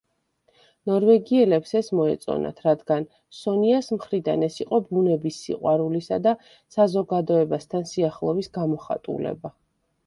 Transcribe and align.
ნორვეგიელებს 0.91 1.73
ეს 1.79 1.89
მოეწონათ, 1.99 2.63
რადგან 2.69 3.05
სონიას 3.41 3.91
მხრიდან 3.99 4.47
ეს 4.49 4.59
იყო 4.65 4.81
ბუნების 4.89 5.39
სიყვარულისა 5.45 6.21
და 6.27 6.35
საზოგადოებასთან 6.79 7.89
სიახლოვის 7.95 8.53
გამოხატულება. 8.61 9.57